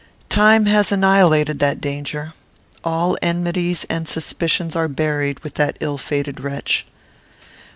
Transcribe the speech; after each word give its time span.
Time 0.29 0.65
has 0.65 0.91
annihilated 0.91 1.59
that 1.59 1.79
danger. 1.79 2.33
All 2.83 3.15
enmities 3.21 3.83
and 3.83 4.07
all 4.07 4.11
suspicions 4.11 4.75
are 4.75 4.87
buried 4.87 5.39
with 5.41 5.53
that 5.53 5.77
ill 5.79 5.99
fated 5.99 6.39
wretch. 6.39 6.87